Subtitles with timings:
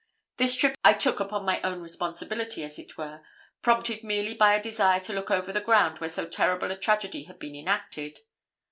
[0.37, 3.21] This trip I took upon my own responsibility, as it were,
[3.61, 7.25] prompted merely by a desire to look over the ground where so terrible a tragedy
[7.25, 8.17] had been enacted.